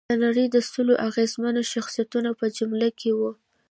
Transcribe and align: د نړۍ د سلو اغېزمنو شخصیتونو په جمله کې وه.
د 0.09 0.11
نړۍ 0.25 0.45
د 0.51 0.57
سلو 0.71 0.93
اغېزمنو 1.07 1.61
شخصیتونو 1.73 2.29
په 2.39 2.45
جمله 2.57 2.89
کې 2.99 3.11
وه. 3.19 3.31